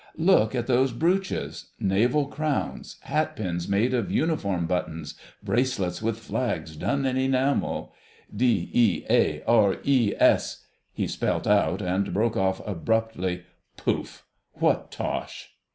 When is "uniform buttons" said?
4.11-5.13